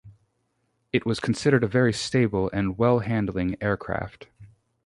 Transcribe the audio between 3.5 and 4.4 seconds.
aircraft.